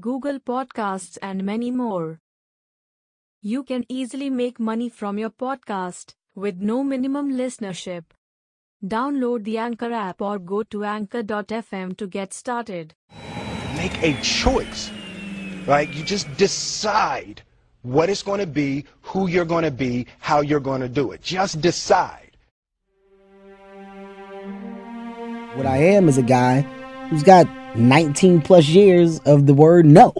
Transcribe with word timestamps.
Google 0.00 0.38
Podcasts, 0.38 1.18
and 1.20 1.44
many 1.44 1.70
more. 1.70 2.20
You 3.40 3.62
can 3.62 3.84
easily 3.88 4.30
make 4.30 4.58
money 4.58 4.88
from 4.88 5.18
your 5.18 5.30
podcast 5.30 6.14
with 6.34 6.56
no 6.60 6.84
minimum 6.84 7.32
listenership. 7.32 8.04
Download 8.84 9.44
the 9.44 9.58
Anchor 9.58 9.92
app 9.92 10.22
or 10.22 10.38
go 10.38 10.62
to 10.62 10.84
anchor.fm 10.84 11.96
to 11.96 12.06
get 12.06 12.32
started. 12.32 12.94
Make 13.76 14.02
a 14.02 14.20
choice. 14.22 14.90
Right? 15.66 15.92
You 15.92 16.04
just 16.04 16.34
decide 16.36 17.42
what 17.82 18.08
it's 18.08 18.22
going 18.22 18.40
to 18.40 18.46
be, 18.46 18.84
who 19.02 19.28
you're 19.28 19.44
going 19.44 19.64
to 19.64 19.70
be, 19.70 20.06
how 20.20 20.40
you're 20.40 20.60
going 20.60 20.80
to 20.80 20.88
do 20.88 21.12
it. 21.12 21.22
Just 21.22 21.60
decide. 21.60 22.36
What 25.54 25.66
I 25.66 25.78
am 25.78 26.08
is 26.08 26.18
a 26.18 26.22
guy 26.22 26.60
who's 27.08 27.22
got 27.22 27.48
19 27.76 28.40
plus 28.40 28.66
years 28.68 29.18
of 29.20 29.46
the 29.46 29.54
word 29.54 29.86
no. 29.86 30.14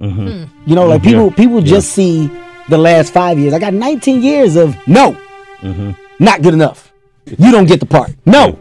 Mm-hmm. 0.00 0.68
You 0.68 0.74
know, 0.74 0.86
like 0.86 1.02
people 1.02 1.30
people 1.30 1.60
Yeah. 1.60 1.74
just 1.76 1.90
see 1.92 2.30
the 2.68 2.78
last 2.78 3.12
five 3.12 3.38
years. 3.38 3.52
I 3.52 3.58
got 3.58 3.74
19 3.74 4.22
years 4.22 4.56
of 4.56 4.76
no, 4.86 5.12
Mm-hmm. 5.60 5.90
not 6.18 6.42
good 6.42 6.54
enough. 6.54 6.92
You 7.26 7.50
don't 7.52 7.66
get 7.66 7.80
the 7.80 7.86
part. 7.86 8.10
No. 8.26 8.58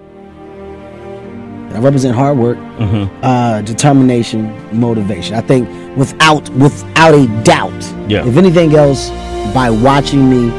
I 1.71 1.79
represent 1.79 2.15
hard 2.15 2.37
work, 2.37 2.57
Mm-hmm. 2.57 3.23
uh, 3.23 3.61
determination, 3.61 4.51
motivation. 4.77 5.35
I 5.35 5.41
think 5.41 5.69
without 5.97 6.49
without 6.51 7.13
a 7.13 7.27
doubt, 7.43 7.83
Yeah. 8.09 8.25
if 8.27 8.35
anything 8.37 8.75
else, 8.75 9.09
by 9.53 9.69
watching 9.69 10.29
me, 10.29 10.51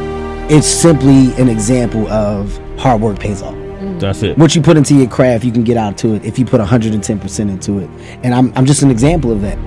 it's 0.49 0.67
simply 0.67 1.33
an 1.35 1.49
example 1.49 2.09
of 2.09 2.59
hard 2.79 3.01
work 3.01 3.19
pays 3.19 3.43
off 3.43 3.55
That's 3.99 4.23
it. 4.23 4.37
what 4.39 4.55
you 4.55 4.63
put 4.63 4.77
into 4.77 4.95
your 4.95 5.09
craft, 5.09 5.45
you 5.45 5.53
can 5.53 5.65
get 5.65 5.77
out 5.77 5.97
to 5.99 6.15
it 6.15 6.25
if 6.25 6.39
you 6.39 6.45
put 6.45 6.61
110% 6.61 7.41
into 7.41 7.79
it. 7.79 7.91
And 8.23 8.35
I'm, 8.35 8.53
I'm 8.57 8.67
just 8.67 8.83
an 8.83 8.91
example 8.91 9.33
of 9.33 9.41
that. 9.43 9.59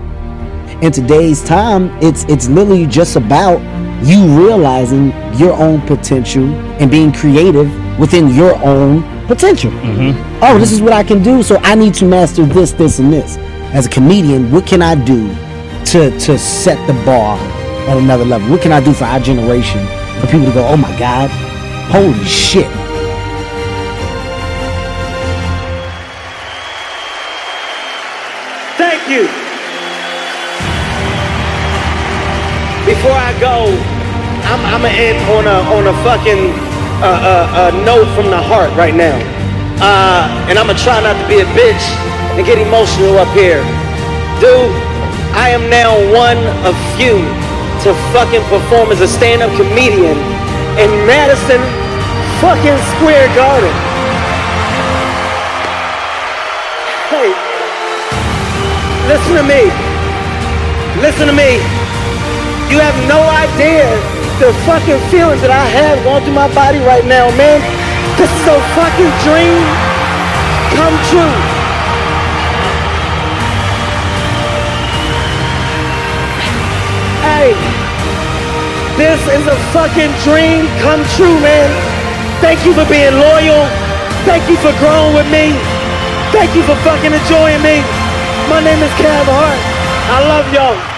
In 0.83 0.91
today's 0.91 1.43
time, 1.43 1.89
it's 2.01 2.25
it's 2.25 2.49
literally 2.49 2.85
just 2.85 3.15
about 3.15 3.61
you 4.05 4.25
realizing 4.37 5.13
your 5.37 5.53
own 5.53 5.79
potential 5.81 6.43
and 6.79 6.91
being 6.91 7.13
creative 7.13 7.69
within 7.99 8.27
your 8.29 8.55
own 8.65 9.01
potential. 9.27 9.71
Mm-hmm. 9.71 10.43
Oh, 10.43 10.57
this 10.57 10.71
is 10.71 10.81
what 10.81 10.91
I 10.91 11.03
can 11.03 11.23
do, 11.23 11.41
so 11.41 11.57
I 11.57 11.75
need 11.75 11.93
to 11.95 12.05
master 12.05 12.43
this, 12.45 12.71
this, 12.73 12.99
and 12.99 13.13
this. 13.13 13.37
As 13.73 13.85
a 13.85 13.89
comedian, 13.89 14.51
what 14.51 14.67
can 14.67 14.81
I 14.81 14.95
do 14.95 15.29
to 15.91 16.11
to 16.19 16.37
set 16.37 16.85
the 16.85 16.93
bar 17.05 17.39
on 17.89 18.03
another 18.03 18.25
level? 18.25 18.49
What 18.49 18.61
can 18.61 18.73
I 18.73 18.83
do 18.83 18.93
for 18.93 19.05
our 19.05 19.19
generation 19.19 19.85
for 20.19 20.27
people 20.27 20.47
to 20.47 20.53
go, 20.53 20.67
oh 20.67 20.77
my 20.77 20.97
God, 20.99 21.29
holy 21.91 22.23
shit. 22.25 22.67
Thank 28.77 29.05
you. 29.05 29.29
Before 32.89 33.13
I 33.13 33.31
go, 33.39 33.69
I'm, 34.49 34.59
I'm 34.65 34.81
gonna 34.81 34.89
end 34.97 35.21
on 35.29 35.45
a 35.45 35.57
on 35.77 35.85
a 35.87 35.95
fucking 36.01 36.51
uh, 36.99 37.05
uh, 37.05 37.47
uh, 37.53 37.85
note 37.85 38.09
from 38.17 38.33
the 38.33 38.41
heart 38.41 38.73
right 38.73 38.95
now, 38.95 39.13
uh, 39.77 40.25
and 40.49 40.57
I'm 40.57 40.67
gonna 40.67 40.79
try 40.79 40.99
not 41.05 41.13
to 41.21 41.27
be 41.29 41.39
a 41.39 41.49
bitch 41.53 41.85
and 42.33 42.45
get 42.45 42.57
emotional 42.57 43.17
up 43.21 43.29
here, 43.37 43.61
dude. 44.41 44.73
I 45.37 45.49
am 45.53 45.69
now 45.69 45.93
one 46.09 46.41
of 46.65 46.73
few 46.97 47.21
to 47.85 47.93
fucking 48.09 48.41
perform 48.49 48.89
as 48.89 49.01
a 49.01 49.07
stand-up 49.07 49.53
comedian 49.57 50.17
in 50.81 50.89
Madison 51.05 51.61
fucking 52.41 52.77
Square 52.97 53.29
Garden. 53.37 53.92
Listen 59.03 59.35
to 59.35 59.43
me. 59.43 59.67
Listen 61.03 61.27
to 61.27 61.35
me. 61.35 61.59
You 62.71 62.79
have 62.79 62.95
no 63.11 63.19
idea 63.19 63.83
the 64.39 64.55
fucking 64.63 64.97
feelings 65.11 65.43
that 65.43 65.51
I 65.51 65.67
have 65.75 65.99
going 66.07 66.23
through 66.23 66.39
my 66.39 66.47
body 66.55 66.79
right 66.79 67.03
now, 67.03 67.27
man. 67.35 67.59
This 68.15 68.31
is 68.31 68.45
a 68.47 68.59
fucking 68.79 69.13
dream 69.27 69.59
come 70.79 70.95
true. 71.11 71.35
Hey, 77.27 77.51
this 78.95 79.19
is 79.35 79.43
a 79.51 79.57
fucking 79.75 80.15
dream 80.23 80.63
come 80.79 81.03
true, 81.19 81.37
man. 81.43 81.67
Thank 82.39 82.63
you 82.63 82.71
for 82.71 82.87
being 82.87 83.19
loyal. 83.19 83.67
Thank 84.23 84.47
you 84.47 84.55
for 84.63 84.71
growing 84.79 85.11
with 85.11 85.27
me. 85.27 85.51
Thank 86.31 86.55
you 86.55 86.63
for 86.63 86.79
fucking 86.87 87.11
enjoying 87.11 87.59
me. 87.59 88.02
My 88.49 88.61
name 88.63 88.83
is 88.83 88.93
Kevin 88.95 89.33
Hart. 89.33 89.59
I 90.11 90.27
love 90.27 90.53
y'all. 90.53 90.92